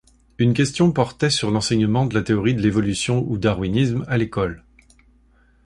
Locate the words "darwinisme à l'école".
3.37-4.65